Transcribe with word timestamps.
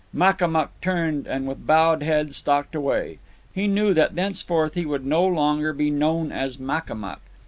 Makamuk 0.11 0.69
turned, 0.81 1.27
and 1.27 1.47
with 1.47 1.67
bowed 1.67 2.01
head 2.01 2.33
stalked 2.33 2.73
away. 2.73 3.19
He 3.53 3.67
knew 3.67 3.93
that 3.93 4.15
thenceforth 4.15 4.73
he 4.73 4.83
would 4.83 5.03
be 5.03 5.09
no 5.11 5.23
longer 5.27 5.75
known 5.75 6.31
as 6.31 6.57
Makamuk. 6.57 7.19